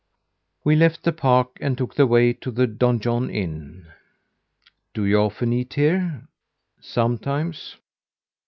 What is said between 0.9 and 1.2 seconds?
the